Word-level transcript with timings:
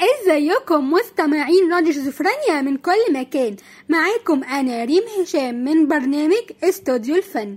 ازيكم 0.00 0.90
مستمعين 0.90 1.72
راديو 1.72 1.92
شيزوفرينيا 1.92 2.60
من 2.60 2.76
كل 2.76 3.12
مكان. 3.12 3.56
معاكم 3.88 4.44
أنا 4.44 4.84
ريم 4.84 5.02
هشام 5.20 5.64
من 5.64 5.88
برنامج 5.88 6.42
استوديو 6.64 7.16
الفن. 7.16 7.56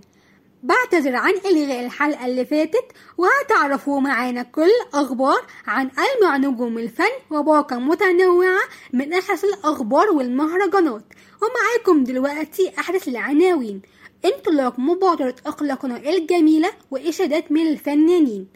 بعتذر 0.63 1.15
عن 1.15 1.33
إلغاء 1.45 1.85
الحلقة 1.85 2.25
اللي 2.25 2.45
فاتت 2.45 2.85
وهتعرفوا 3.17 3.99
معانا 3.99 4.43
كل 4.43 4.69
أخبار 4.93 5.41
عن 5.67 5.89
ألمع 5.89 6.37
نجوم 6.37 6.77
الفن 6.77 7.11
وباقة 7.31 7.79
متنوعة 7.79 8.61
من 8.93 9.13
احدث 9.13 9.43
الأخبار 9.43 10.09
والمهرجانات. 10.09 11.03
ومعاكم 11.41 12.03
دلوقتي 12.03 12.71
احدث 12.79 13.07
العناوين 13.07 13.81
انطلاق 14.25 14.79
مبادرة 14.79 15.35
أخلاقنا 15.45 16.09
الجميلة 16.09 16.71
وإشادات 16.91 17.51
من 17.51 17.67
الفنانين. 17.67 18.47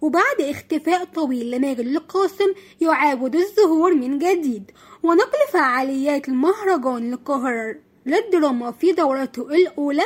وبعد 0.00 0.40
اختفاء 0.40 1.04
طويل 1.04 1.50
لماجد 1.50 1.80
القاسم 1.86 2.52
يعاود 2.80 3.36
الظهور 3.36 3.94
من 3.94 4.18
جديد 4.18 4.70
ونقل 5.02 5.38
فعاليات 5.52 6.28
المهرجان 6.28 7.12
القاهرة 7.12 7.74
للدراما 8.06 8.72
في 8.72 8.92
دورته 8.92 9.42
الأولى 9.42 10.04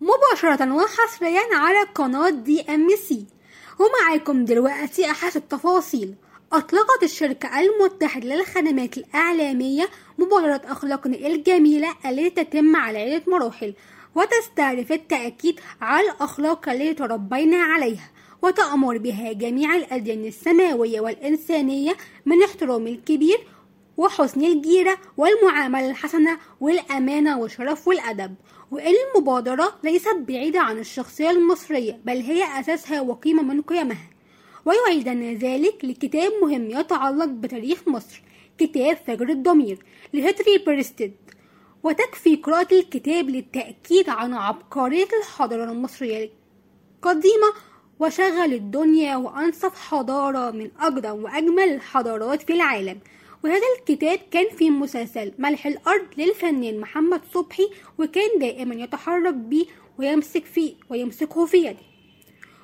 مباشرة 0.00 0.72
وحصريا 0.74 1.42
على 1.52 1.82
قناة 1.94 2.30
دي 2.30 2.60
ام 2.74 2.88
سي 3.08 3.26
ومعاكم 3.78 4.44
دلوقتي 4.44 5.10
أحد 5.10 5.36
التفاصيل. 5.36 6.14
أطلقت 6.52 7.02
الشركة 7.02 7.60
المتحدة 7.60 8.26
للخدمات 8.34 8.98
الإعلامية 8.98 9.88
مبادرة 10.18 10.60
أخلاقنا 10.64 11.16
الجميلة 11.16 11.88
التي 12.06 12.44
تتم 12.44 12.76
على 12.76 12.98
عدة 13.14 13.22
مراحل 13.26 13.74
وتستهدف 14.14 14.92
التأكيد 14.92 15.60
على 15.80 16.10
الأخلاق 16.10 16.68
التي 16.68 16.94
تربينا 16.94 17.56
عليها. 17.62 18.10
وتأمر 18.44 18.98
بها 18.98 19.32
جميع 19.32 19.76
الأديان 19.76 20.24
السماوية 20.24 21.00
والإنسانية 21.00 21.96
من 22.26 22.42
احترام 22.42 22.86
الكبير 22.86 23.38
وحسن 23.96 24.44
الجيرة 24.44 24.98
والمعاملة 25.16 25.90
الحسنة 25.90 26.38
والأمانة 26.60 27.38
والشرف 27.38 27.88
والأدب. 27.88 28.34
وإن 28.70 28.94
المبادرة 29.16 29.74
ليست 29.84 30.16
بعيدة 30.28 30.60
عن 30.60 30.78
الشخصية 30.78 31.30
المصرية 31.30 32.00
بل 32.04 32.16
هي 32.16 32.60
أساسها 32.60 33.00
وقيمة 33.00 33.42
من 33.42 33.62
قيمها. 33.62 34.10
ويعيدنا 34.64 35.32
ذلك 35.32 35.84
لكتاب 35.84 36.32
مهم 36.42 36.70
يتعلق 36.70 37.24
بتاريخ 37.24 37.88
مصر 37.88 38.22
كتاب 38.58 38.96
فجر 38.96 39.28
الضمير 39.28 39.78
لهتري 40.14 40.58
بريستد 40.66 41.12
وتكفي 41.82 42.36
قراءة 42.36 42.74
الكتاب 42.74 43.30
للتأكيد 43.30 44.08
عن 44.08 44.34
عبقرية 44.34 45.08
الحضارة 45.20 45.72
المصرية 45.72 46.30
القديمة 46.96 47.52
وشغل 48.00 48.52
الدنيا 48.54 49.16
وأنصف 49.16 49.74
حضارة 49.88 50.50
من 50.50 50.70
أقدم 50.80 51.24
وأجمل 51.24 51.68
الحضارات 51.68 52.42
في 52.42 52.52
العالم. 52.52 52.98
وهذا 53.44 53.62
الكتاب 53.78 54.18
كان 54.30 54.56
في 54.56 54.70
مسلسل 54.70 55.32
ملح 55.38 55.66
الأرض 55.66 56.06
للفنان 56.18 56.80
محمد 56.80 57.20
صبحي 57.34 57.68
وكان 57.98 58.38
دائما 58.40 58.74
يتحرك 58.74 59.34
به 59.34 59.66
ويمسك 59.98 60.44
فيه 60.44 60.74
ويمسكه 60.90 61.46
في 61.46 61.56
يده. 61.56 61.78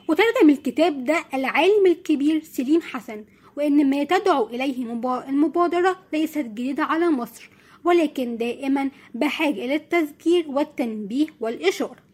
وترجم 0.08 0.50
الكتاب 0.50 1.04
ده 1.04 1.24
العالم 1.34 1.86
الكبير 1.86 2.42
سليم 2.44 2.80
حسن 2.82 3.24
وإن 3.56 3.90
ما 3.90 4.04
تدعو 4.04 4.46
إليه 4.46 4.82
المبادرة 5.28 5.96
ليست 6.12 6.38
جديدة 6.38 6.82
على 6.84 7.10
مصر 7.10 7.50
ولكن 7.84 8.36
دائما 8.36 8.90
بحاجة 9.14 9.64
إلى 9.64 9.74
التذكير 9.74 10.44
والتنبيه 10.48 11.26
والإشارة. 11.40 12.09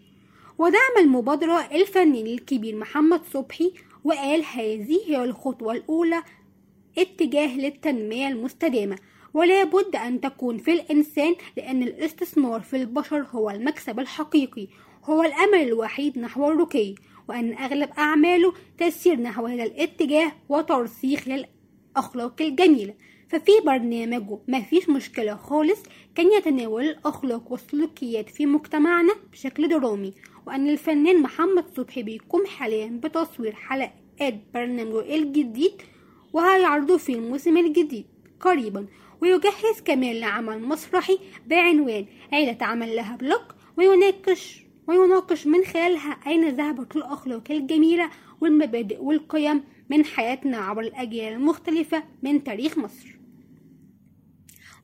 ودعم 0.59 0.97
المبادرة 0.99 1.61
الفنان 1.73 2.27
الكبير 2.27 2.77
محمد 2.77 3.21
صبحي 3.33 3.73
وقال 4.05 4.45
هذه 4.45 5.01
هي 5.07 5.25
الخطوة 5.25 5.73
الأولى 5.73 6.23
اتجاه 6.99 7.57
للتنمية 7.57 8.29
المستدامة 8.29 8.99
ولا 9.35 9.65
بد 9.65 9.97
أن 9.97 10.21
تكون 10.21 10.59
في 10.59 10.73
الإنسان 10.73 11.35
لأن 11.57 11.83
الاستثمار 11.83 12.61
في 12.61 12.77
البشر 12.77 13.27
هو 13.31 13.51
المكسب 13.51 14.01
الحقيقي 14.01 14.69
هو 15.05 15.23
الأمل 15.23 15.69
الوحيد 15.69 16.19
نحو 16.19 16.49
الرقي 16.49 16.95
وأن 17.29 17.53
أغلب 17.53 17.91
أعماله 17.99 18.53
تسير 18.79 19.21
نحو 19.21 19.47
هذا 19.47 19.65
الاتجاه 19.65 20.33
وترسيخ 20.49 21.29
للأخلاق 21.97 22.43
الجميلة. 22.43 22.95
ففي 23.29 23.53
برنامجه 23.67 24.39
ما 24.49 24.61
فيش 24.61 24.89
مشكلة 24.89 25.37
خالص 25.37 25.83
كان 26.15 26.33
يتناول 26.33 26.85
الأخلاق 26.85 27.53
والسلوكيات 27.53 28.31
في 28.31 28.47
مجتمعنا 28.47 29.13
بشكل 29.33 29.69
درامي. 29.69 30.13
وأن 30.47 30.69
الفنان 30.69 31.23
محمد 31.23 31.65
صبحي 31.77 32.03
بيقوم 32.03 32.47
حاليا 32.47 33.01
بتصوير 33.03 33.53
حلقات 33.55 34.35
برنامجه 34.55 35.15
الجديد 35.15 35.83
وهيعرضه 36.33 36.97
في 36.97 37.13
الموسم 37.13 37.57
الجديد؟ 37.57 38.07
قريبا. 38.41 38.87
ويجهز 39.21 39.81
كمان 39.85 40.17
لعمل 40.17 40.63
مسرحي 40.63 41.19
بعنوان 41.47 42.07
عيلة 42.33 42.59
عمل 42.61 42.97
لها 42.97 43.17
بلوك 43.17 43.55
ويناقش 43.79 44.63
ويناقش 44.89 45.47
من 45.47 45.65
خلالها 45.65 46.19
أين 46.27 46.49
ذهبت 46.49 46.97
الأخلاق 46.97 47.43
الجميلة 47.51 48.11
والمبادئ 48.41 49.03
والقيم 49.03 49.65
من 49.91 50.05
حياتنا 50.05 50.57
عبر 50.57 50.81
الأجيال 50.81 51.33
المختلفة 51.33 52.03
من 52.23 52.45
تاريخ 52.45 52.79
مصر. 52.79 53.17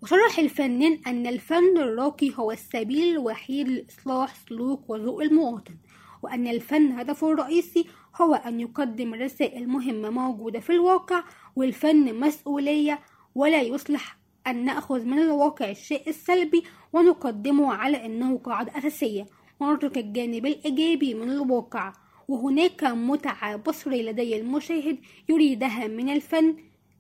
وشرح 0.03 0.39
الفنان 0.39 0.99
أن 1.07 1.27
الفن 1.27 1.77
الراقي 1.77 2.31
هو 2.37 2.53
السبيل 2.53 3.13
الوحيد 3.13 3.69
لإصلاح 3.69 4.35
سلوك 4.49 4.91
وذوق 4.91 5.23
المواطن 5.23 5.75
وأن 6.23 6.47
الفن 6.47 6.93
هدفه 6.93 7.33
الرئيسي 7.33 7.87
هو 8.21 8.35
أن 8.35 8.61
يقدم 8.61 9.15
رسائل 9.15 9.69
مهمة 9.69 10.11
موجودة 10.11 10.61
في 10.61 10.71
الواقع 10.71 11.25
والفن 11.57 12.21
مسؤولية 12.21 12.99
ولا 13.35 13.63
يصلح 13.63 14.19
أن 14.47 14.65
نأخذ 14.65 15.05
من 15.05 15.19
الواقع 15.19 15.71
الشيء 15.71 16.09
السلبي 16.09 16.65
ونقدمه 16.93 17.75
على 17.75 18.07
أنه 18.07 18.39
قاعدة 18.39 18.79
أساسية 18.79 19.27
ونترك 19.61 19.99
الجانب 19.99 20.47
الإيجابي 20.47 21.15
من 21.15 21.31
الواقع. 21.31 21.93
وهناك 22.29 22.85
متعة 22.85 23.57
بصرية 23.57 24.03
لدي 24.11 24.37
المشاهد 24.37 24.99
يريدها 25.29 25.87
من 25.87 26.09
الفن 26.09 26.57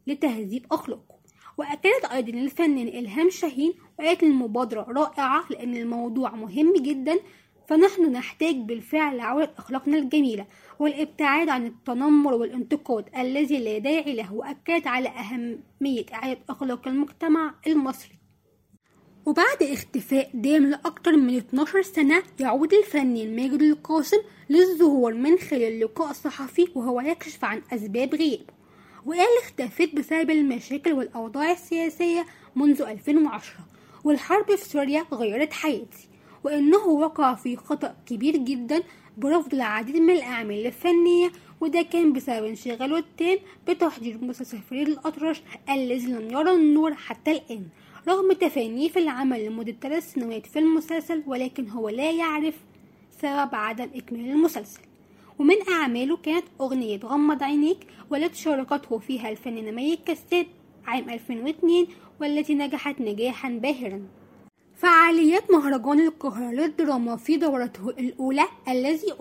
لتهذيب 0.07 0.67
أخلاقه 0.73 1.13
وأكدت 1.59 2.05
أيضا 2.13 2.39
الفنان 2.39 2.89
إلهام 2.89 3.31
شاهين 3.31 3.73
وقالت 3.99 4.23
المبادرة 4.23 4.87
رائعة 4.89 5.45
لأن 5.51 5.77
الموضوع 5.77 6.35
مهم 6.35 6.73
جدا 6.77 7.19
فنحن 7.69 8.13
نحتاج 8.13 8.57
بالفعل 8.57 9.17
لعودة 9.17 9.53
أخلاقنا 9.59 9.99
الجميلة 9.99 10.47
والابتعاد 10.79 11.49
عن 11.49 11.67
التنمر 11.67 12.35
والانتقاد 12.35 13.05
الذي 13.19 13.59
لا 13.59 13.79
داعي 13.79 14.15
له 14.15 14.35
وأكدت 14.35 14.87
على 14.87 15.09
أهمية 15.09 16.05
إعادة 16.15 16.41
أخلاق 16.49 16.89
المجتمع 16.89 17.55
المصري. 17.67 18.22
وبعد 19.27 19.63
اختفاء 19.63 20.31
دام 20.35 20.67
لأكثر 20.67 21.17
من 21.17 21.37
12 21.37 21.83
سنة 21.83 22.23
يعود 22.41 22.75
الفنان 22.75 23.37
ماجد 23.37 23.63
القاسم 23.63 24.17
للظهور 24.51 25.15
من 25.15 25.39
خلال 25.39 25.81
لقاء 25.81 26.13
صحفي 26.13 26.69
وهو 26.75 27.01
يكشف 27.01 27.45
عن 27.45 27.63
أسباب 27.73 28.15
غيابه. 28.15 28.45
وقال 29.07 29.29
اختفت 29.43 29.95
بسبب 29.95 30.31
المشاكل 30.31 30.93
والأوضاع 30.93 31.53
السياسية 31.53 32.27
منذ 32.57 32.83
2010 32.83 33.55
والحرب 34.05 34.55
في 34.57 34.65
سوريا 34.69 35.05
غيرت 35.13 35.53
حياتي 35.53 36.09
وإنه 36.45 36.87
وقع 36.87 37.35
في 37.35 37.57
خطأ 37.57 37.95
كبير 38.07 38.37
جدا 38.37 38.83
برفض 39.19 39.55
العديد 39.55 39.97
من 39.97 40.11
الأعمال 40.11 40.67
الفنية 40.67 41.33
وده 41.61 41.83
كان 41.83 42.13
بسبب 42.13 42.45
انشغاله 42.45 42.99
التام 42.99 43.39
بتحضير 43.69 44.19
مسلسل 44.25 44.59
فريد 44.71 44.89
الأطرش 44.89 45.43
الذي 45.71 46.07
لم 46.07 46.31
يرى 46.31 46.51
النور 46.51 46.95
حتى 46.95 47.31
الآن. 47.31 47.67
رغم 48.09 48.33
تفانيه 48.33 48.89
في 48.89 48.99
العمل 48.99 49.47
لمدة 49.47 49.75
ثلاث 49.83 50.13
سنوات 50.13 50.47
في 50.47 50.59
المسلسل 50.59 51.23
ولكن 51.27 51.69
هو 51.69 51.89
لا 51.89 52.11
يعرف 52.11 52.55
سبب 53.23 53.55
عدم 53.55 53.89
إكمال 53.95 54.31
المسلسل. 54.31 54.81
ومن 55.39 55.55
أعماله 55.71 56.17
كانت 56.17 56.45
أغنية 56.61 57.01
غمض 57.05 57.43
عينيك 57.43 57.87
والتي 58.11 58.39
شاركته 58.39 58.99
فيها 58.99 59.31
الفنانة 59.31 59.71
مي 59.71 59.99
كساب 60.07 60.47
عام 60.87 61.11
2002 61.11 61.87
والتي 62.21 62.55
نجحت 62.55 63.01
نجاحا 63.01 63.49
باهرا. 63.49 64.03
فعاليات 64.77 65.51
مهرجان 65.51 66.01
القاهرة 66.01 66.51
للدراما 66.51 67.17
في 67.17 67.37
دورته 67.37 67.89
الأولى 67.89 68.45
الذي 68.69 69.13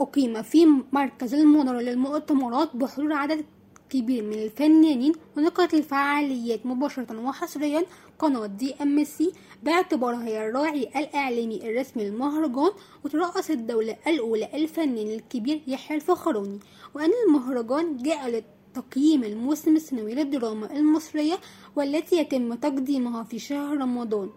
أقيم 0.00 0.42
في 0.42 0.66
مركز 0.92 1.34
المنارة 1.34 1.80
للمؤتمرات 1.80 2.76
بحضور 2.76 3.12
عدد 3.12 3.44
كبير 3.90 4.24
من 4.24 4.32
الفنانين 4.32 5.12
ونقلت 5.36 5.74
الفعاليات 5.74 6.66
مباشرة 6.66 7.20
وحصريا. 7.26 7.82
قناة 8.18 8.46
DMC 8.46 9.32
باعتبارها 9.62 10.24
هي 10.24 10.48
الراعي 10.48 10.82
الإعلامي 10.82 11.70
الرسمي 11.70 12.04
للمهرجان 12.04 12.70
وترأس 13.04 13.50
الدولة 13.50 13.96
الأولى 14.06 14.48
الفنان 14.54 15.06
الكبير 15.06 15.62
يحيى 15.66 15.96
الفخراني. 15.96 16.58
وأن 16.94 17.10
المهرجان 17.26 17.96
جاء 17.96 18.42
لتقييم 18.74 19.24
الموسم 19.24 19.76
السنوي 19.76 20.14
للدراما 20.14 20.76
المصرية 20.76 21.34
والتي 21.76 22.16
يتم 22.16 22.54
تقديمها 22.54 23.22
في 23.24 23.38
شهر 23.38 23.76
رمضان. 23.76 24.30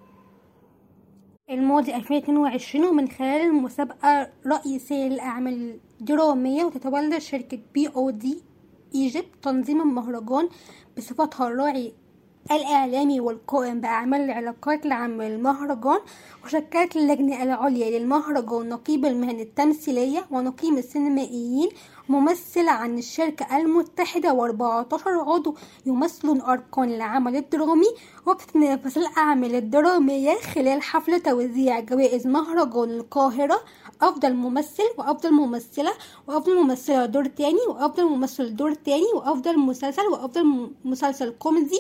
الماضي 1.49 1.95
2022 1.95 2.85
ومن 2.85 3.07
خلال 3.07 3.41
المسابقة 3.41 4.29
رئيسية 4.47 5.07
للأعمال 5.07 5.79
الدرامية 6.01 6.63
وتتولى 6.63 7.19
شركة 7.19 7.59
POD 7.73 8.52
إيجيبت 8.95 9.27
تنظيم 9.41 9.81
المهرجان 9.81 10.49
بصفتها 10.97 11.47
الراعي 11.47 11.93
الإعلامي 12.51 13.19
والقائم 13.19 13.81
بأعمال 13.81 14.21
العلاقات 14.21 14.85
العامة 14.85 15.27
للمهرجان 15.27 15.99
وشكلت 16.45 16.95
اللجنة 16.95 17.43
العليا 17.43 17.99
للمهرجان 17.99 18.69
نقيب 18.69 19.05
المهن 19.05 19.39
التمثيلية 19.39 20.25
ونقيب 20.31 20.77
السينمائيين 20.77 21.69
ممثلة 22.09 22.71
عن 22.71 22.97
الشركة 22.97 23.57
المتحدة 23.57 24.29
و14 24.29 25.07
عضو 25.07 25.55
يمثلون 25.85 26.41
أركان 26.41 26.83
العمل 26.83 27.35
الدرامي 27.35 27.87
وبتتنافس 28.25 28.97
الأعمال 28.97 29.55
الدرامية 29.55 30.35
خلال 30.35 30.81
حفل 30.81 31.19
توزيع 31.19 31.79
جوائز 31.79 32.27
مهرجان 32.27 32.89
القاهرة. 32.89 33.59
أفضل 34.01 34.33
ممثل 34.33 34.83
وأفضل 34.97 35.31
ممثلة 35.31 35.91
وأفضل 36.27 36.63
ممثلة 36.63 37.05
دور 37.05 37.25
تاني 37.25 37.59
وأفضل 37.69 38.05
ممثل 38.05 38.55
دور 38.55 38.73
تاني 38.73 39.13
وأفضل 39.15 39.59
مسلسل 39.59 40.01
وأفضل 40.01 40.71
مسلسل 40.85 41.29
كوميدي. 41.29 41.79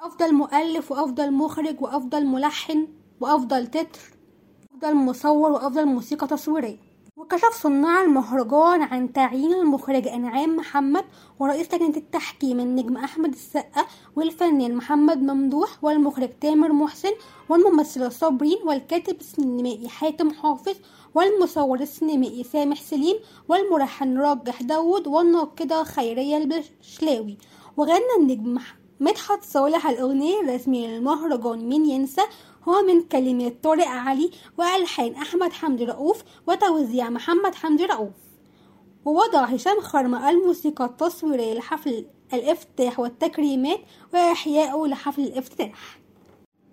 أفضل 0.00 0.34
مؤلف 0.34 0.92
وأفضل 0.92 1.32
مخرج 1.32 1.76
وأفضل 1.80 2.26
ملحن 2.26 2.88
وأفضل 3.20 3.66
تتر. 3.66 4.00
أفضل 4.74 4.94
مصور 4.94 5.50
وأفضل 5.50 5.86
موسيقى 5.86 6.26
تصويرية. 6.26 6.87
وكشف 7.32 7.62
صناع 7.62 8.02
المهرجان 8.02 8.82
عن 8.82 9.12
تعيين 9.12 9.54
المخرج 9.54 10.08
أنعام 10.08 10.56
محمد 10.56 11.04
ورئيس 11.38 11.74
لجنة 11.74 11.96
التحكيم 11.96 12.60
النجم 12.60 12.96
أحمد 12.96 13.32
السقا 13.32 13.86
والفنان 14.16 14.74
محمد 14.74 15.22
ممدوح 15.22 15.84
والمخرج 15.84 16.28
تامر 16.40 16.72
محسن 16.72 17.10
والممثلة 17.48 18.08
صابرين 18.08 18.58
والكاتب 18.64 19.20
السينمائي 19.20 19.88
حاتم 19.88 20.30
حافظ 20.30 20.74
والمصور 21.14 21.80
السينمائي 21.80 22.44
سامح 22.44 22.82
سليم 22.82 23.16
والملحن 23.48 24.18
راجح 24.18 24.62
داود 24.62 25.06
والناقدة 25.06 25.84
خيرية 25.84 26.36
البشلاوي 26.36 27.38
وغنى 27.76 28.14
النجم 28.20 28.58
مدحت 29.00 29.44
صالح 29.44 29.86
الأغنية 29.86 30.40
الرسمية 30.40 30.88
للمهرجان 30.88 31.68
مين 31.68 31.86
ينسى 31.86 32.22
هو 32.68 32.82
من 32.82 33.02
كلمات 33.02 33.64
طارق 33.64 33.86
علي 33.86 34.30
وألحان 34.58 35.14
أحمد 35.14 35.52
حمدي 35.52 35.84
رؤوف 35.84 36.22
وتوزيع 36.46 37.10
محمد 37.10 37.54
حمدي 37.54 37.86
رؤوف. 37.86 38.14
ووضع 39.04 39.44
هشام 39.44 39.80
خرمة 39.80 40.30
الموسيقى 40.30 40.84
التصويرية 40.84 41.54
لحفل 41.54 42.06
الإفتتاح 42.32 43.00
والتكريمات 43.00 43.80
وإحيائه 44.14 44.86
لحفل 44.86 45.22
الإفتتاح. 45.22 45.98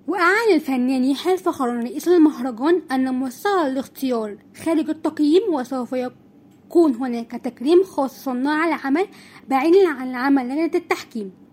وأعلن 0.07 0.54
الفنان 0.54 1.04
يحيى 1.04 1.33
الفخراني 1.33 1.83
رئيس 1.89 2.07
المهرجان 2.07 2.81
أن 2.92 3.16
مستوى 3.16 3.68
الاختيار 3.68 4.38
خارج 4.66 4.89
التقييم 4.89 5.54
وسوف 5.54 5.94
يكون 5.94 6.95
هناك 6.95 7.31
تكريم 7.31 7.83
خاص 7.83 8.24
صناع 8.24 8.68
العمل 8.68 9.07
بعيدا 9.50 9.89
عن 9.89 10.16
عمل 10.16 10.50
لجنة 10.50 10.71
التحكيم. 10.75 11.44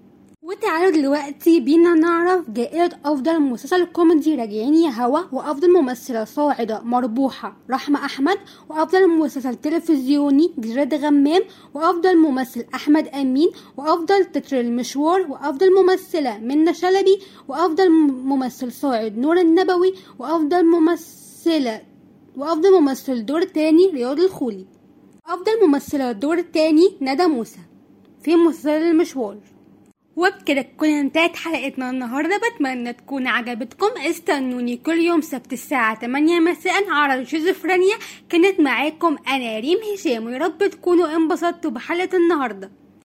وتعالوا 0.43 0.91
دلوقتي 0.91 1.61
بينا 1.61 1.95
نعرف 1.95 2.51
جائزة 2.51 2.99
أفضل 3.05 3.41
مسلسل 3.41 3.85
كوميدي 3.85 4.35
راجعين 4.35 4.75
يا 4.75 4.91
هوا 4.91 5.21
وأفضل 5.33 5.73
ممثلة 5.73 6.25
صاعدة 6.25 6.81
مربوحة 6.85 7.57
رحمة 7.71 8.05
أحمد 8.05 8.39
وأفضل 8.69 9.09
مسلسل 9.09 9.55
تلفزيوني 9.55 10.55
جراد 10.59 10.95
غمام 10.95 11.43
وأفضل 11.75 12.17
ممثل 12.17 12.65
أحمد 12.75 13.09
أمين 13.09 13.51
وأفضل 13.77 14.25
تتر 14.25 14.61
المشوار 14.61 15.21
وأفضل 15.31 15.75
ممثلة 15.75 16.39
منى 16.39 16.75
شلبي 16.75 17.19
وأفضل 17.49 17.91
ممثل 18.31 18.73
صاعد 18.73 19.19
نور 19.19 19.41
النبوي 19.41 19.95
وأفضل 20.19 20.65
ممثلة 20.65 21.83
وأفضل 22.37 22.81
ممثل 22.81 23.25
دور 23.25 23.43
تاني 23.43 23.87
رياض 23.87 24.21
الخولي. 24.21 24.67
أفضل 25.27 25.67
ممثلة 25.67 26.13
دور 26.13 26.41
تاني 26.41 26.97
ندى 27.01 27.27
موسى 27.27 27.61
في 28.23 28.37
مسلسل 28.37 28.71
المشوار. 28.71 29.52
وبكده 30.17 30.63
تكون 30.63 30.89
انتهت 30.89 31.37
حلقتنا 31.37 31.91
النهارده. 31.91 32.41
بتمنى 32.55 32.93
تكون 32.93 33.27
عجبتكم. 33.27 34.01
استنوني 34.11 34.77
كل 34.77 35.01
يوم 35.01 35.21
سبت 35.21 35.53
الساعة 35.53 36.01
8 36.01 36.41
مساء 36.41 36.91
على 36.91 37.27
شيزوفرينيا 37.27 37.97
كانت 38.29 38.61
معاكم 38.61 39.17
أنا 39.29 39.59
ريم 39.59 39.79
هشام. 39.95 40.27
ويا 40.27 40.39
رب 40.39 40.59
تكونوا 40.59 41.17
انبسطتوا 41.17 41.71
بحلقة 41.71 42.17
النهارده. 42.17 42.82